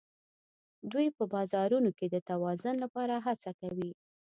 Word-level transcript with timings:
دوی 0.91 1.07
په 1.17 1.23
بازارونو 1.33 1.89
کې 1.97 2.05
د 2.09 2.15
توازن 2.29 2.75
لپاره 2.83 3.15
هڅه 3.25 3.51
کوي 3.59 3.91